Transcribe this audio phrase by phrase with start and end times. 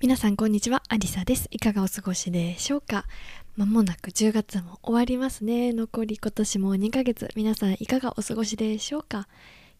[0.00, 1.48] 皆さんこんにちはアリサです。
[1.50, 3.04] いかがお過ごしでしょうか？
[3.56, 5.72] まもなく10月も終わりますね。
[5.72, 7.28] 残り今年も2ヶ月。
[7.34, 9.26] 皆さんいかがお過ごしでしょうか？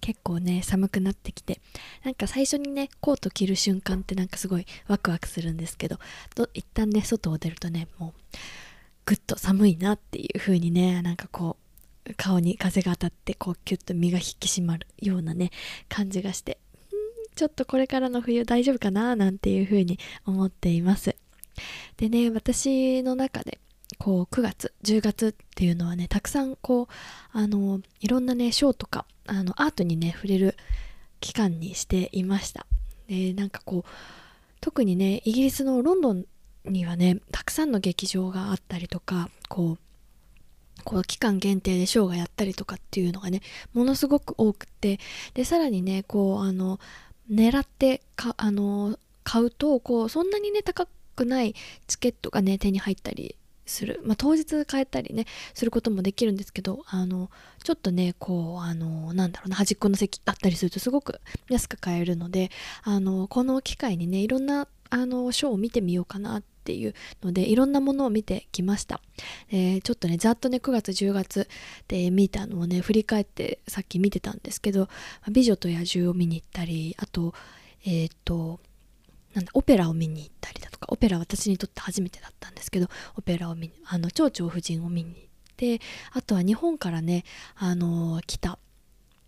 [0.00, 1.60] 結構ね寒くなってきて。
[2.02, 6.00] なんか最初にねコート着る瞬間ってなんかすごいワクワクするんですけど
[6.52, 8.12] 一旦ね外を出るとねもう
[9.06, 11.58] ぐっと寒いなっていう風にねなんかこ
[12.06, 15.52] う顔に風が当たってこうキュッと身が引き締まるようなね
[15.88, 16.58] 感じがして
[17.38, 21.14] ちょっとこれからの冬大丈夫かななんていうふうに思っています。
[21.96, 23.60] でね、私の中で
[23.96, 26.94] こう9月、10月っていうのはね、たくさんこう、
[27.30, 30.56] あの、いろんなね、ショーとか、あの、アートにね、触れる
[31.20, 32.66] 期間にしていました。
[33.06, 33.88] で、なんかこう、
[34.60, 36.24] 特にね、イギリスのロンドン
[36.64, 39.78] にはね、たくさんの劇場があったりとか、こう、
[40.84, 43.42] こう期間限定でショーがやったりとかっていうのがね
[43.74, 44.98] ものすごく多くて
[45.34, 46.78] でさらにねこうあの
[47.30, 51.54] 狙ってかあの買うとこうそんなにね高くない
[51.86, 57.30] チケットがね手に入ったりする、まあ、当日買えたりねすることもできるんですけどあの
[57.62, 62.50] ちょっとねこうあのなんだろうな端っこの席だったりするとすごく安く買えるので
[62.82, 69.00] あのこの機会にねいろんなあのショーを見てみようかなってていうのでいろんなものを見てきました、
[69.50, 71.48] えー、ちょっとねざっとね9月10月
[71.88, 74.90] で見たのをね振り返ってさっき見てたんですけど
[75.32, 77.32] 「美女と野獣」を見に行ったりあと
[77.86, 78.60] えっ、ー、と
[79.32, 85.22] なんだオペラを見に行ったりだとかオペラ私にとって初めてだったんですけどオペラを見にあの蝶々夫人を見に行っ
[85.56, 85.80] て
[86.12, 87.24] あとは日本からね
[87.56, 88.58] あの来た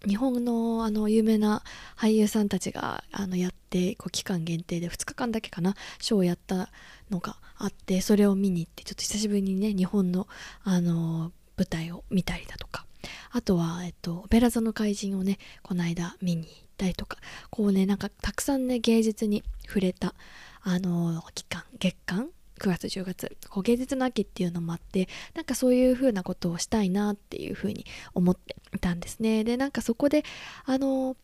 [0.06, 1.62] 日本のあの有名な
[1.96, 6.70] 俳優さんたちがあのやってこう期間限定で2日間だけかなショーをやった
[7.10, 10.26] のがあってそれを見に行ってちょっと久しぶりにね日本の
[10.64, 12.86] あの舞台を見たりだとか
[13.32, 17.18] あとは、えっと、オペラ座の怪人をねこの間見に行ったりとか
[17.50, 20.14] こうねなんかたくさんね芸術に触れた
[20.62, 22.28] あの期間月間
[22.60, 23.36] 9月10月。
[23.48, 29.44] こう芸術の秋っていうのもあってなんかそういう風なことをしたいなっていう風に思っていたんですね。
[29.44, 30.24] でなんかそこで
[30.66, 31.16] あの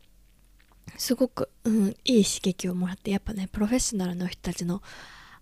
[0.96, 4.82] すごく、うん、いい刺激をもらってやっぱねプロフェッショナルの人たちの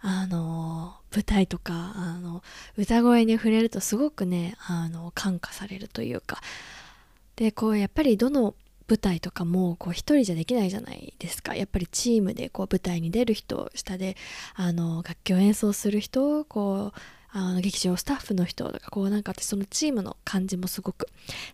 [0.01, 2.43] あの舞台とかあの
[2.77, 6.41] 歌声に触れるとすごくねあの感化されるというか。
[7.37, 8.55] でこうやっぱりどの
[8.89, 11.55] 舞台とかもこう一人じゃできないじゃないですか。
[11.55, 14.17] やっぱりチームでこう舞台に出る人下で
[14.55, 16.99] あの楽器を演奏する人こう
[17.37, 21.07] あの劇場スタッフの人とかこうなんか私そのチームの感じもすごく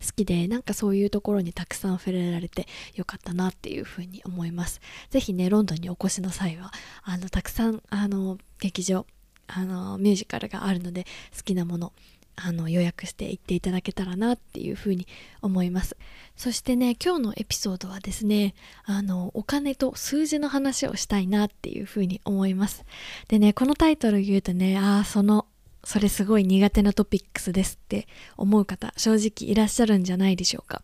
[0.07, 4.81] 好きでなんかそういうところにたくさん触れられてよかったなっていうふうに思います。
[5.09, 6.71] 是非ねロンドンにお越しの際は
[7.03, 9.07] あのたくさんあの劇場
[9.47, 11.93] あのミュージカルがあるので好きなもの
[12.45, 15.07] あの予約して行っていただけたらなっていうふうに
[15.43, 15.97] 思います。
[16.37, 22.85] そしてね今日のエピソードはですねあのお金と数字の話をしたいなっていうふうに思います。
[23.29, 25.47] でねこのタイトル言うとねああその
[25.85, 28.07] それすごい苦手なトピックスですって
[28.37, 30.83] 思う方正直いらっしゃるんじゃないでしょうか。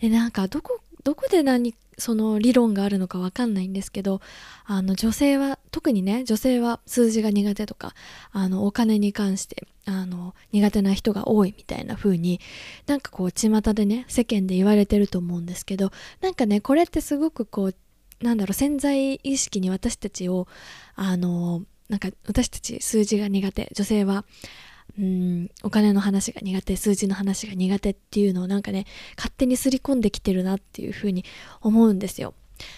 [0.00, 4.20] でなんかどこどこで何その理論があるのかわかんないんですけど
[4.64, 7.94] あの女性は特にね女性は数字が苦手とか
[8.32, 12.40] あのお金に関してあの苦手な人が多いみたいな風に
[12.86, 17.74] なんかこう巷でね世間で言われてると思うんですけどなんかねこれってすごくこう
[18.22, 20.48] なんだろう潜在意識に私たちを
[20.96, 24.24] あのなんか私たち数字が苦手女性は
[24.98, 28.86] うんお金の話が苦手数字の話が苦手っていうのをなんかね
[29.16, 31.24] 勝手に刷り込んできてるなっていうふうに
[31.60, 32.34] 思うんですよ。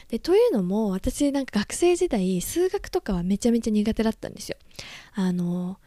[0.09, 4.57] でというのも私なんか学生時代数学とかはめちゃめちゃ苦手だったんですよ。
[5.15, 5.79] あの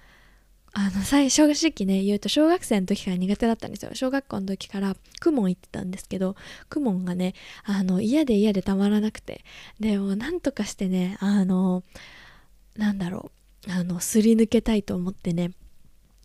[0.74, 6.36] あの最初正直ね言うと小学生の時から苦手だったんですよ小学校の時から公文行ってたんですけど
[6.70, 7.34] 公文がね
[7.64, 9.44] あの嫌で嫌でたまらなくて
[9.80, 11.84] でもなんとかしてねあの
[12.78, 13.32] なんだろ
[13.68, 15.52] うあのすり抜けたいと思ってね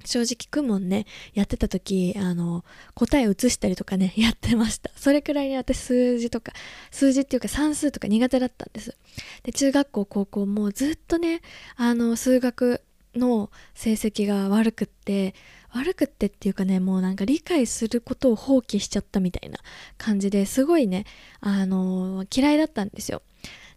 [0.05, 2.65] 正直クモンね、やってた時、あの、
[2.95, 4.91] 答え写したりとかね、 やってました。
[4.97, 6.53] それくらいに私数字とか、
[6.91, 8.97] 数字っていうか算数とか苦手だったんです。
[9.43, 11.41] で、中学校、高校もずっとね、
[11.77, 12.83] あの、数学
[13.15, 15.35] の成績が悪くって、
[15.71, 19.59] 悪くってっていうかね、もうなんか理解することを放棄しちゃったみたいな
[19.99, 21.05] 感じですごいね、
[21.41, 23.23] あの、嫌いだったんですよ。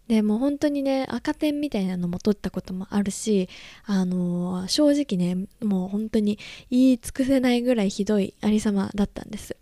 [0.08, 3.48] でもう本当にね赤点みたいなのも取ったこともあるし
[3.84, 6.38] あのー、正直ねもう本当に
[6.70, 9.56] 言い尽くせないぐらいひどいありさまだったんです。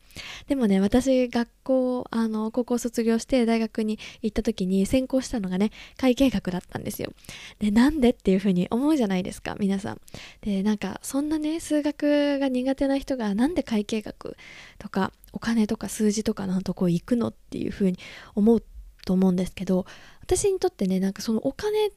[0.49, 7.13] でもね私学校あの高校卒業して大学に行った時に専攻したのがね会計学だったんですよ。
[7.59, 10.01] でなんでっていうふうに思うじゃないですか皆さん。
[10.41, 14.37] でなんかそんなね数学が苦手な人がなんで会計学
[14.79, 17.99] とかお金とか数字とかのとこ行くのっていうふうに
[18.35, 18.63] 思う
[19.05, 19.87] と思うんですけど
[20.27, 21.91] 私にとってねなんかそのお金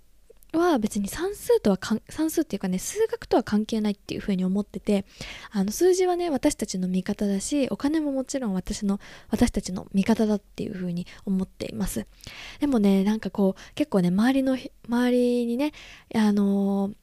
[0.53, 1.79] は別に算数とは
[2.09, 5.05] 算数っていうかね数学とは関係ないっていうふうに思ってて
[5.51, 8.99] あの数字はね私たちの味方だしお金ももちろん私の
[9.29, 12.07] 私たちの味方だっていうふうに思っています。
[12.59, 15.71] でもねなんかこう結構ね周りの周りにね
[16.15, 16.93] あのー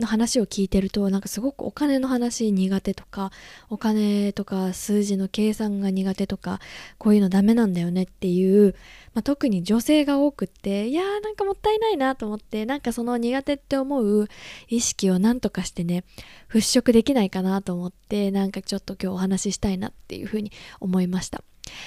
[0.00, 3.32] の話を聞いてるとなんかすごくお金の話苦手とか
[3.68, 6.60] お金とか数字の計算が苦手とか
[6.98, 8.76] こういうのダメなんだよねっていう、
[9.14, 14.28] まあ、特に女性が多くっていやーなんかもったいないなと思ってなんかその苦手って思う
[14.68, 16.04] 意識をなんとかしてね
[16.48, 21.42] 払拭できないかなと思ってなんかちょっと今日お話ししたいなっていうふうに思いました。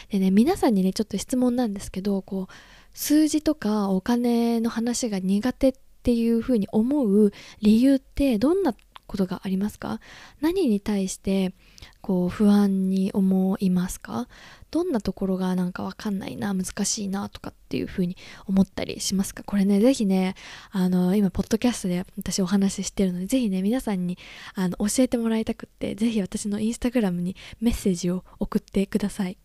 [0.10, 2.54] でね皆さんにねちょっと質問なんですけどこう
[2.94, 7.32] 数字とかお金の話が苦手ってっていうふうに思う
[7.62, 8.74] 理由ってどんな
[9.06, 10.00] ことがありますか？
[10.40, 11.54] 何に対して
[12.02, 14.28] こう不安に思いますか？
[14.72, 18.16] どんなところがなんかわかんないな難しいなとかっていうふうに
[18.48, 19.44] 思ったりしますか？
[19.44, 20.36] これねぜひね
[20.72, 24.18] あの今ポッドキャストで私お話ししてるのでぜひね皆さんに
[24.56, 29.38] あの教えてもらいたくってぜひ私のインスタグラムにメッセージを送ってください。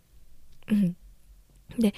[0.71, 0.97] うん、
[1.77, 1.93] で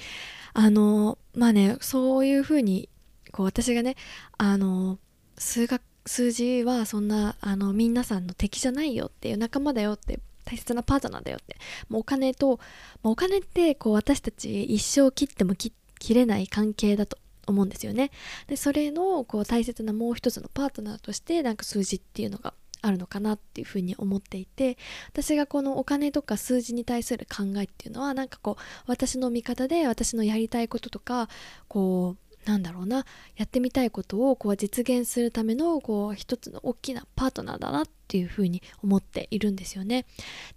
[0.53, 2.89] あのまあねそういうふうに
[3.31, 3.95] こう私がね
[4.37, 4.97] あの
[5.37, 11.57] 数学数字はそんなあの皆さんの敵じゃないよっていう仲間だよって大切なパートナーだよって
[11.89, 12.59] もうお金と、
[13.03, 15.73] まあ、お金ってこう私たち一生切っても切
[16.13, 18.11] れない関係だと思うんですよね。
[18.47, 24.77] でそれのこう大切なもう一つのパートナーとしてなんか数字っていうのがあるのかなっていうふうに思っていて
[25.09, 31.27] 私がこのお金とか数字に対する考えっていうのはなんかこう私の見方で私のやりたいこととか
[31.67, 33.05] こうなんだろうな
[33.37, 40.07] やってみたいことをこう実現するためのこう一つの大きなパートナーだなっていうふうに思っているんですよね。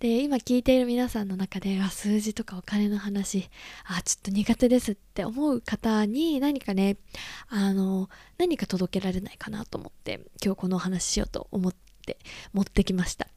[0.01, 3.51] で今聞いている皆さんの中であ数字とかお金の話
[3.85, 6.97] あちょっと苦手ですって思う方に何かね
[7.49, 8.09] あの
[8.39, 11.75] 何か届けられないかなと思って今日このお話しようと思っ
[12.07, 12.17] て
[12.55, 13.29] 持ってきました。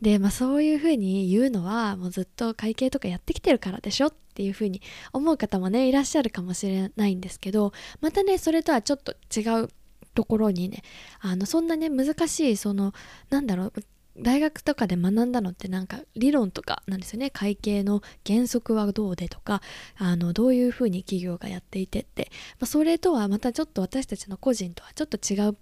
[0.00, 4.80] で、まあ、そういうふうに言うのはもうずっと会計とかやってきてるからでしょっていうふうに
[5.12, 9.68] 思う方もねいらっしゃるかもしれないんですけどまたねそれとはちょっと違う
[10.14, 10.82] ところにね
[11.20, 12.92] あのそんなね難しいその
[13.30, 13.72] なんだろう
[14.18, 17.30] 大学とかで学んだのってなんか理論とかなんですよね。
[17.30, 19.62] 会計の原則はどうでとか
[19.96, 22.30] あのどういうふうに企業がやっていてって、
[22.60, 25.56] まあ、それとはまたちょっと私たちの個人とはちょっと違う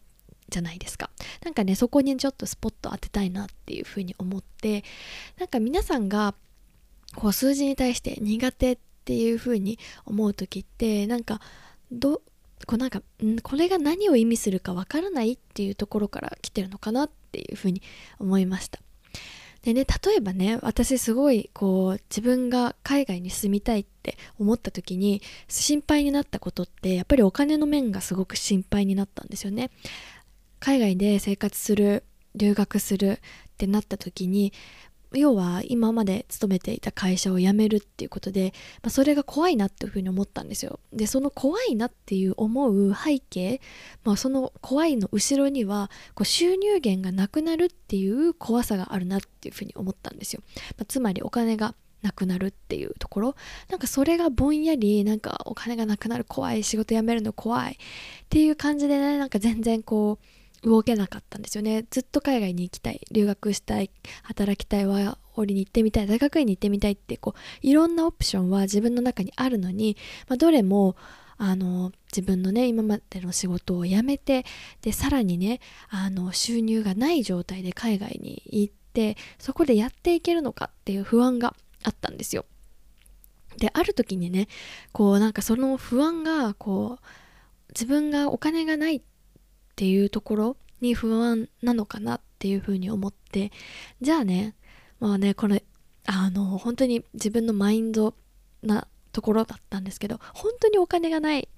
[0.50, 1.10] じゃないですか。
[1.44, 4.84] なんかねそこにちょっとスポット当てたいなっていうふうに思って
[5.38, 6.34] なんか皆さんが
[7.14, 11.40] こう数字に対して苦手っていうふうに思う時ってなんか
[11.90, 12.22] ど
[12.66, 17.82] こうなんかんこれが何を意味するかわからないっていうところから来てるのかなっていうふうに
[18.18, 18.80] 思いました。
[19.62, 29.70] でね例えばね私すごいこう自分が海外に住みたいって思った時に心配になったことってやっぱりお金の面がすごく心配になったんですよね。
[30.60, 33.18] 海外で生活する留学するっ
[33.58, 34.52] てなった時に
[35.12, 38.52] 要は今まで勤めていた会社を辞めるっていうことで、
[38.82, 40.78] まあ、それが怖いなっていうふうに思ったんですよ。
[40.92, 43.60] でその怖いなっていう思う背景、
[44.04, 50.42] まあ、その怖いの後ろにはこう収入源がなくなるっていう怖さがあるなっていうふうに思ったんですよ、
[50.76, 53.34] まあ、つまりお金がなくなるっていうところ。
[53.68, 57.76] なんかそれがぼんやりなんかお金がなくなる怖い仕事辞めるの怖いっ
[58.28, 61.86] ていう感じでねなんか全然こう動けなかったんですよね。
[61.90, 63.00] ずっと海外に行きたい。
[63.10, 63.90] 留学したい。
[64.22, 66.06] 働きたいワーホリに行ってみたい。
[66.06, 69.96] 大学院に行ってみたいってこういろんなオプションは自分の中にあるのに、
[70.28, 70.96] まあ、どれも
[71.42, 74.44] あの自分のね今までの仕事を辞めて
[74.82, 82.44] でさらにねあの収入がない状態で海外に行ってそこでやっていけるのかっていう不安があったんですよ。
[83.56, 84.48] である時にね
[84.92, 87.06] こうなんかその不安がこう
[87.68, 89.02] 自分がお金がないっ
[89.80, 93.50] ていうところに不安なのかなっていうふうに思って。
[94.02, 94.54] じゃあね
[94.98, 95.64] まあねこれ
[96.04, 98.12] あの本当に自分のマインド
[98.62, 101.48] なところだったんですけど本当にお金がないっ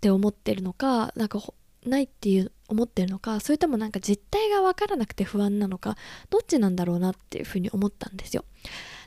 [0.00, 1.40] て思ってるのかなんか
[1.84, 5.96] ないっていう思ってるのかそれともなんか実態が分からなくて不安なのか
[6.30, 8.44] どっちなんだろうなっていうふうに思ったんですよ。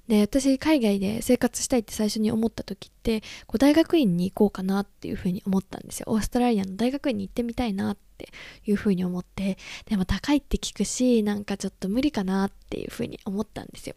[0.08, 6.06] で私海外で生活したいって最初に思った時ってこう大学院に行こうかなっていうふうに思ったんですよ。
[6.08, 8.30] オーストラリアの大学院に行ってみたいなって
[8.66, 13.96] いうふうに思ってでも高いって聞くしなんかちょっと無理かなっていうふうに思ったんですよ。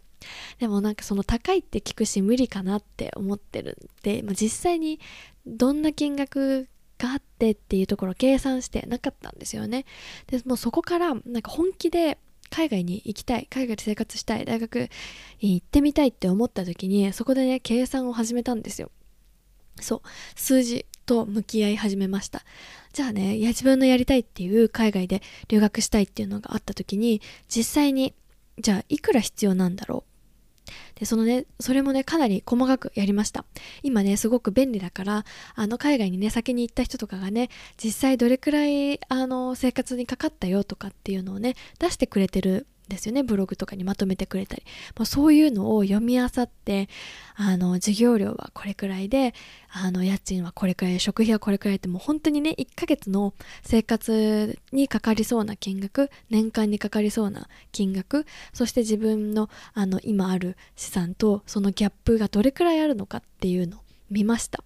[0.58, 5.00] でもなんかその高いって聞くし無理かなって思ってるんで、まあ、実際に
[5.46, 9.86] どんな金額があってっていうところを計算してなかったんですよね。
[10.26, 12.18] でもそこからなんか本気で
[12.50, 14.44] 海外に行きたい海外で生活したい。
[14.44, 14.88] 大学
[15.40, 18.90] に行ってみたいって思った時にそこでね計算を始めたんですよ。
[19.80, 20.00] そう。
[20.34, 22.44] 数字と向き合い始めました。
[22.92, 28.14] じゃあねいや自分のやりたいっていう海外で留学したいっていうのがあった時に実際に
[28.58, 30.09] じゃあいくら必要なんだろう
[31.00, 33.46] で、そのね、それもね、かなり細かくやりました。
[33.82, 37.48] 今ね、すごく便利だから、あの、海外にね、先に行った人とかがね、
[37.82, 43.22] 実際どれくらい、あの、生活にかかったよとかっていうのをね、出してくれてるですよね。
[43.22, 44.64] ブログとかにまとめてくれたり、
[44.96, 46.90] まあ、そういうのを読み漁って
[47.36, 49.34] あの授業料はこれくらいで
[49.70, 53.32] あの家賃はこれくらい食費はこれくらいってもう本当にね1ヶ月の
[53.62, 63.80] 生活にかかりそうな金額年間にかかりそうな金額そして自分のあの今ある資産とそのギャップがどれくらいあるのかっていうのを
[64.10, 64.62] 見ました。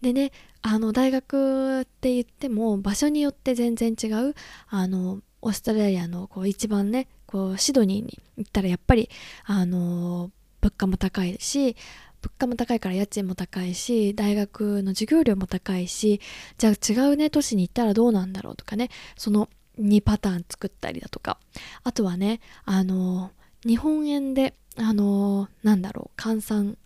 [0.00, 0.30] でね
[0.62, 4.34] あの大学って言っても場所によって全然違う
[4.68, 9.10] あのオーストラリアのこう一番ねこうシドニーに行ったらやっぱり
[9.44, 10.30] あの
[10.60, 11.76] 物価も高いし
[12.20, 16.20] 物価も高いから家賃も高いし大学の授業料も高いし
[16.58, 19.48] じゃあ違うね都市に行ったらどうなんだろうとかねその
[19.80, 21.38] 2パターン作ったりだとか。
[21.84, 23.30] あとはねあの
[23.64, 26.78] 日本円であのなんだろう換算。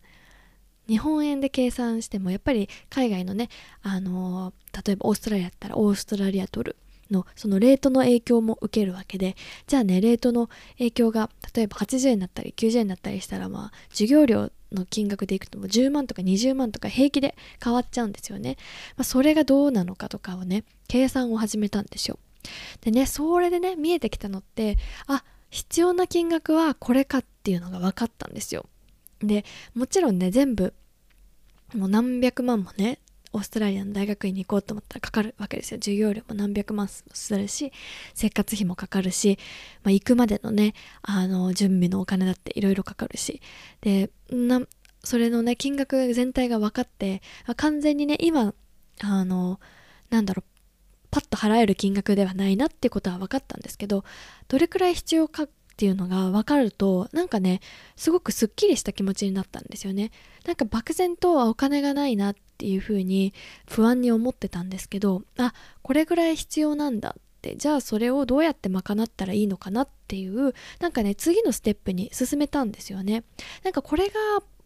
[0.88, 3.48] 日本円で計算してもやっぱり海外のね
[3.82, 4.52] あの
[4.84, 6.76] 例えばオーストラリアだったらオーストラリアドル。
[7.12, 18.56] のそのレートの影響も受けるわけでじゃあねレートの影響が例えば80円だったり90円だったりしたらまあ授業料の金額でいくとも10万とか20万とか平気で変わっちゃうんですよね、
[18.96, 22.18] まあ、それがどうなのかとかをね計算を始めたんですよ。
[22.80, 24.76] でねそれでね見えてきたのって
[25.06, 28.66] あ必要な金額はこれかっていうのが分かったんですよ。
[29.20, 30.74] でもちろんね全部
[31.74, 32.98] もう何百万もね
[33.32, 35.78] オーストラリアの大学院に行こうと思ったらかかるわけですよ。
[35.78, 37.04] 授業料も何百万す
[37.36, 37.72] るし
[38.14, 39.38] 生活費もかかるし、
[39.82, 43.40] まあ、行くまでのねあの準備のお金だっていろいろかかるし。
[43.80, 44.62] でな
[45.04, 47.22] それのね金額全体が分かって
[47.56, 48.54] 完全にね今
[49.00, 49.58] あの
[50.10, 50.52] なんだろう
[51.10, 54.04] パッと払える金額ではないなってことは分かったんですけど
[54.48, 57.60] どれくらい必要かっていうのが分かるとなんかね
[57.96, 60.10] すごくすっきりした気持ちになったんですよね。
[60.46, 63.34] なんか漠然とはお金がないなっていうふうに
[63.68, 65.52] 不安に思ってたんですけどあ
[65.82, 73.24] これぐらい必要なんだってじゃあそれをどうやって賄ったらいいのかなっていうなんかね次のステップに進めたんですよね
[73.64, 74.12] なんかこれが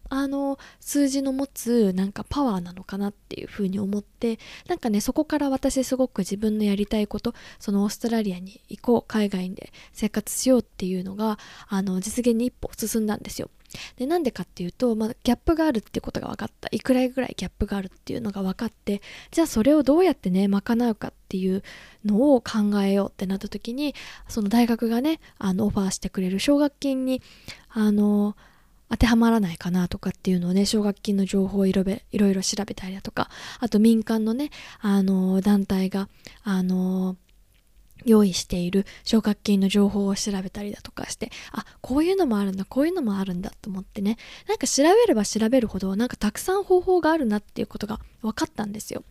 [0.09, 4.37] あの数字の持つなんかパワーなのかなっていうふうに思って
[4.67, 13.49] なんかねそこから私すごく自分のやりたいことそのオーストラリアに行こう海外で生活しようっていうのがあの実現に一歩進んだんですよ。
[13.97, 16.69] でなんでかっていうと、まあ、ギャップがあるっていうことが分かった。
[16.71, 21.63] いくらぐらいギャップがあるっていうのが分かってじゃあそれをどうやってね賄うかっていう
[22.05, 23.95] のを考えようってなった時に
[24.27, 27.21] その大学がねあのオファーしてくれる奨学金に
[27.69, 28.35] あの
[28.89, 36.07] 当てはまらないかなとかっていうのをね奨学金の情報をいろいろ調べたりだとかあと民間のねあの団体が
[36.43, 37.17] あの
[38.05, 44.17] 用意している奨学金の情報を調べたりだとかしてあこういうのもあるんだこういうのもあるんだと思ってね。
[44.47, 49.03] なんか調べれば調べるほどなんかたくさん方法があるなっていうことが分かったんですよ。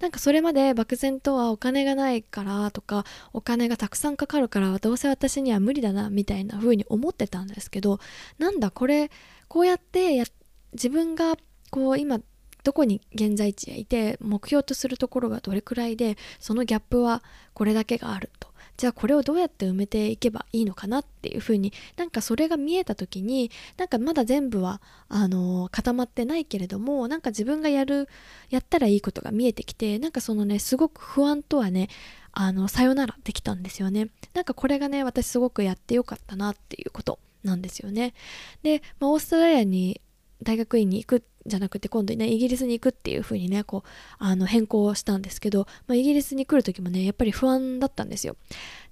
[0.00, 8.00] なんかそれまで漠然とはお金がないからとかお金がたくさんかかるからどうせ私には無理だなみたいな風に思ってたんですけど
[8.38, 9.10] なんだこれ
[9.48, 10.24] こうやってや
[10.72, 11.36] 自分が
[11.70, 12.20] こう今
[12.64, 17.22] どこに現在地へいて目標とするところがどれくらいでそのギャップは
[17.54, 18.50] これだけがあると。
[18.76, 28.08] じゃあこれをどうやって埋めていけばいいのかなっていうふうになんかそれが見えた時になんかまだ全部はあの固まってないけれどもなんか自分がやる
[28.48, 31.90] やったらいいことが見えてきてなんかそのねすごく不安とはね
[32.32, 34.08] あのさよならできたんですよね。
[34.32, 38.14] なんかこれがね私すごくやってよかったなっていうことなんですよね。
[38.62, 40.00] で、まあ、オーストラリアに
[40.42, 48.36] 大学院に行くじゃなくて今度ねイギリスに行くっていう風にねこうあの変更したんですけど、まあ、イギリスに来る時もねやっぱり不安だったんですよ。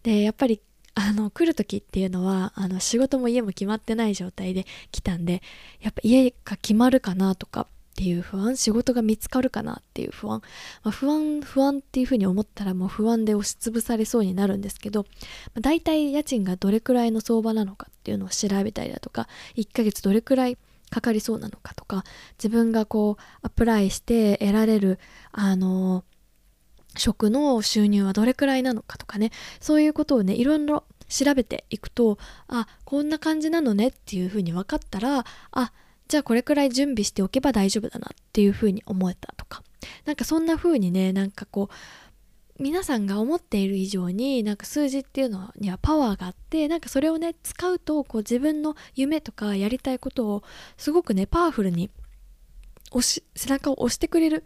[0.03, 0.61] でやっぱり
[0.95, 5.43] あの来る時っていうのはあの仕事も家も決まってない状態で来たんで
[5.81, 10.41] やっぱ家が決まるかなとかっていう不安仕事が見つかるかなっていう不安、
[10.85, 20.59] まあ、不安不安っていうふうに思ったらもう不安で押しつぶされそうになるんですけど、まあ、大体家賃がどれくらいの相場なのかっていうのを調べたりだとか1ヶ月どれくらい
[20.91, 22.05] かかりそうなのかとか
[22.39, 24.99] 自分がこうアプライして得られる
[25.33, 26.05] あの
[26.97, 29.31] 職の収入はどれくらいなのかとかね。
[29.61, 32.19] そういうことをねいろいろ調べていくと
[32.49, 35.73] あこんな感じなのねっていうふうに分かったらあ
[36.09, 39.63] じゃあこれくらい準備しておけば大丈夫だなっていうふうに思えたとか。
[40.05, 41.75] なんかそんな風にねなんかこう
[42.59, 50.43] 皆さんが思っている以上になんか数字っていうのにはパワーがあってなんかそれをね使うとこう自分の夢とかやりたいことを
[50.77, 51.91] すごくねパワフルに
[52.91, 54.45] 押し背中を押してくれる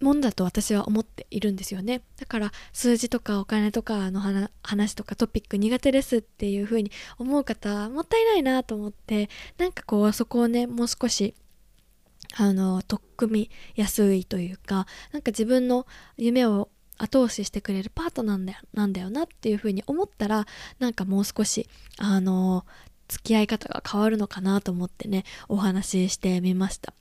[0.00, 2.02] もんだと私は思っているんですよね。
[2.18, 4.20] だから数字とかお金とかの
[4.62, 11.34] 話とかトピック苦手ですっていう風に思う方もったいないなと思ってなんかこうそこをねもう少し
[12.36, 20.46] あの取っ組みやすいというかなんか自分の夢を後押ししてくれるパートナーなんだよなんだよなっていう風に思ったら
[20.78, 22.64] なんかもう少しあの
[23.08, 26.94] 付き合い方が変わるのかなと思ってねお話ししてみました。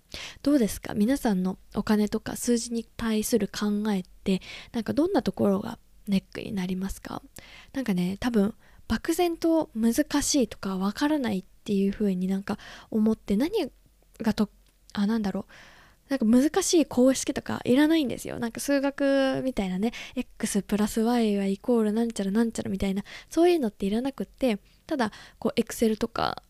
[0.44, 0.94] どうですか？
[0.94, 7.22] 皆さんのお金とか数字に対する考えってなんかどんなところがネックになりますか？
[7.74, 8.54] なんかね多分
[8.88, 12.58] 漠然と難しいとかわからないっていう風になんか
[12.92, 13.72] 思って何
[14.22, 14.50] がと
[14.94, 15.54] あなんだろう
[16.10, 18.40] なんか難しい公式とかいらないんですよ。
[18.40, 26.44] なんか数学みたいなね、x プラス y はイコールなんちゃらなんちゃらみたいな、そういうのっていらなくって、ただ、こう、エクセルとか、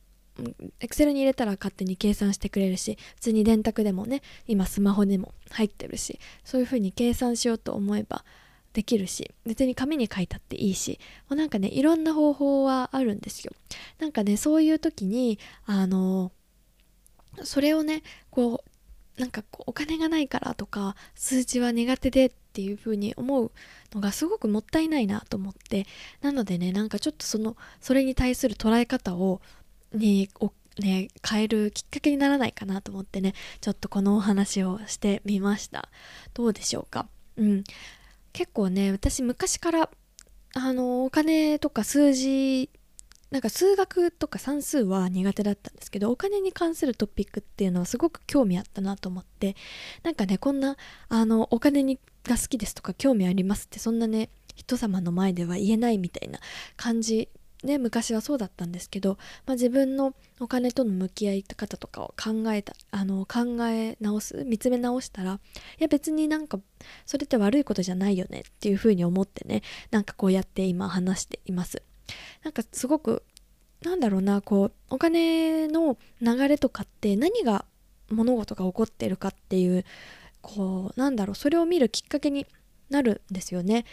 [0.79, 8.25] エクセルに入れたら勝手に計算してくれるし、普通に電卓でもね、今スマホでも入ってるし、そういう風に計算しようと思えば
[8.73, 13.53] できるし、別に紙に書いたっていいし、もうなんかね、いろんな方法はあるんですよ。
[13.99, 16.31] なんかね、そういう時に、あの、
[17.43, 18.72] それをね、こう、
[19.17, 23.51] なんかこうお金がないからとか数字は苦手でっていう風に思う
[23.93, 25.85] のがすごくもったいないなと思って
[26.21, 29.41] なのでねなんかちょっとそのそれに対する捉え方を
[29.93, 30.29] ね
[30.79, 35.89] ね変えるきっかけにならないかなと思ってねちょっとこのお話をしてみました。
[36.33, 37.07] どうでしょうか？
[37.37, 37.63] うん。
[38.31, 39.89] 結構ね私昔から
[40.55, 42.71] あのお金とか数字
[43.33, 49.55] なんか数学とか算数は苦手だったんですけどお金に関するトピックっていうのはすごく興味あったなと思って
[50.03, 50.77] なんかねこんな
[51.09, 56.37] あのお金にが好きですとか興味ありますってそんなね人様の前では言えないみたいな
[56.77, 57.27] 感じ
[57.63, 59.17] ね昔はそうだったんですけど、
[59.47, 65.37] まあ、自分のお金との向き合い方とかを考えたあの考え直す見つめ直したらい
[65.79, 66.59] や別になんか
[67.07, 71.81] それって悪いことじゃないよねっていうふうに思ってねなんかこうやって今話しています。
[72.43, 73.23] なんかすごく
[73.83, 77.65] なんだろうなこうお金の流れとかって何が
[78.09, 79.85] 物事が起こってるかっていう
[80.41, 82.45] こうなんだろうそれを見るきっかけに
[82.89, 83.85] なるんですよね。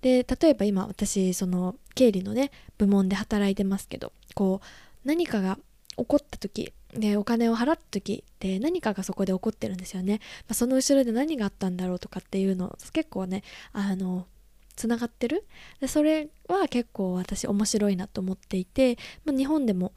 [0.00, 5.58] で例えば今私その経理のね部門で働いてますけどこう何かが
[5.96, 13.42] 起こった時でお金を払った時って何かがそこで起こってるんですよね、まあ、その後ろで何があったんだろうとかっていうの結構ね
[13.72, 14.26] あの
[14.78, 15.44] つながってる？
[15.80, 19.92] でそれは結構私面白いなと思っていて、まあ、日本でも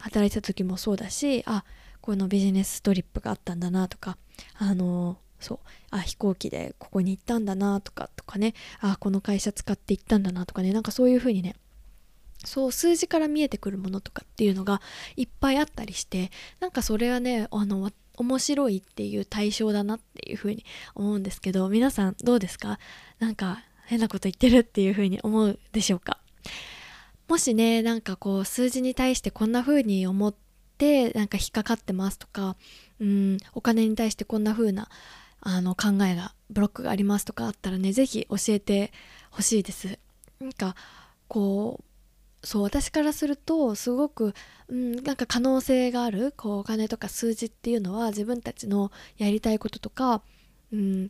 [0.00, 1.64] 働いてた時もそうだしあ
[2.00, 4.18] このビジネストリップがあったんだなとか
[4.58, 5.58] あのそう
[5.90, 11.54] あ飛行機でここに行ったんだなとかとかねあこの会社使って行ったんだなとかねなんかそういう風にね
[12.44, 14.80] そう数字から見えてくるものとかっていうのが
[15.16, 22.78] いっぱいあったりしてなんかそれはねあの面白いっていう対象だなっていう風に思うんですけど皆さんどうですか？
[23.20, 26.18] なんか変なこと言ってるっていう風に思うでしょうか？
[27.26, 30.34] もしねなんかこう数字に対してこんな風に思っ
[30.76, 32.56] てなんか引っかかってますとか
[33.00, 34.88] うんお金に対してこんな風な
[35.40, 38.92] あの考えがブロックがありますとかあったらね是非教えて
[39.30, 39.98] ほしいです。
[40.40, 40.74] なんか
[41.28, 41.84] こう
[42.46, 44.32] そう私からするとすごく、
[44.68, 50.22] うん、なんか可能性があるこうお金とか数字っていうのは自分たちのやりたいこととか、
[50.72, 51.08] うん、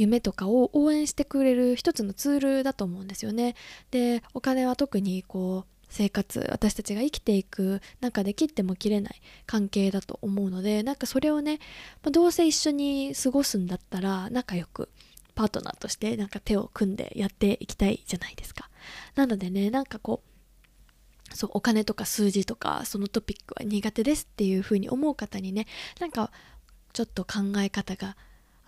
[0.00, 3.54] 夢とかを応援してくれる一つのツールだと思うんですよね。
[3.90, 11.58] でお金は特にこう生活私たちが生きていく中で切っても切れない関係だと思うのでなんかそれをね、
[12.02, 14.88] ま、どうせ一緒に過ごすんだったら仲良く
[15.34, 18.70] パートナーとしてなんか手を組んでやっていきたいじゃないですか。
[19.16, 25.66] なのでねなんかこうそうお金とか数字とかそのトピックは苦手ですっていう風に思う方にね
[25.98, 26.30] なんか
[26.92, 28.16] ちょっと考え方が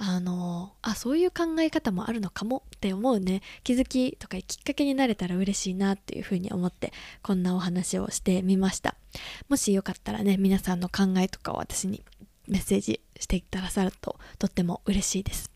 [0.05, 8.97] あのあそういう考え方もあるのかもって思うね気づきとかきっかけになれたら嬉しいなっていうふうに思ってこんなお話をしてみました
[9.49, 12.03] もしよかったらね皆さんの考えとかを私に
[12.49, 15.52] メッセージしていったらさるととっても嬉しいです。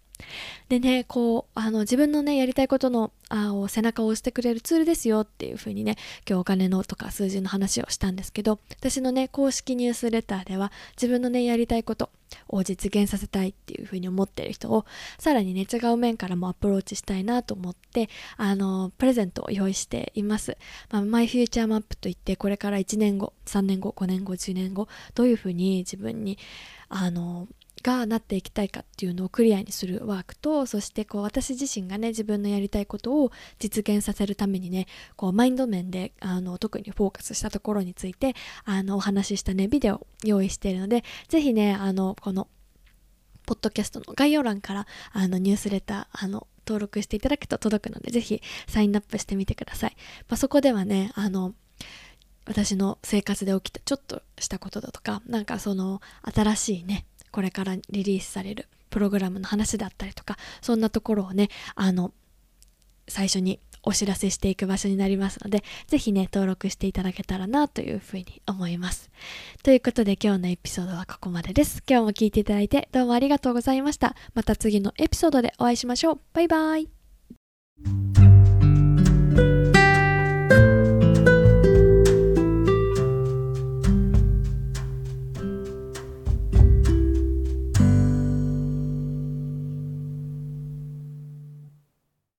[0.69, 5.97] でねこうあの自分のねやりたいことのあを背中を押してくれるツールですよっていう風にね
[6.29, 12.11] 今日お金のとか数字の話をしたんですけど私のね公式ニュースレターでは自分のねやりたいこと
[12.49, 14.85] を実現させたいっていう風に思ってる人を
[15.19, 20.57] さらにね違う面からもアプローチしたいなと思ってあのプレゼントを用意しています、
[20.91, 26.39] まあ、マイフューチャーマップといってこれから1年後3年後5年後10年後どういう風に自分に
[26.89, 27.49] あの
[27.83, 34.87] がなっていきたいかっていうのをクリアにするワークとそしてこう私自身がね自分のやりたいことを実現させるためにね
[35.17, 38.35] こうマインド面であの特にフォーカスしたところについて
[38.65, 42.49] あのお話ししたねビデオを用意しているので是非ねあのこの
[43.47, 49.97] ポッドキャストの概要欄からあのニュースレターあの登録していただくと届くので是非サインアップしてみてください、
[50.29, 51.55] まあ、そこではねあの
[52.47, 62.15] 私の生活で起きたちょっとしたことだとかなんかその新しいねこれからリリースされるプログラムの話だったりとかそんなところをねあの
[63.09, 69.11] 最初にお知らせしていく場所になりますので是非ね登録していただけたらなというふうに思います。
[69.63, 71.83] ということで今日のエピソードはここまでです。
[71.87, 74.17] 今日も聞いていただいてどうもありがとうございました。
[74.33, 76.21] また次のエピソードでお会いしましょう。
[76.33, 78.36] バイバーイ。